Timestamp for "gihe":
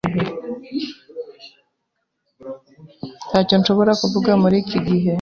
4.87-5.07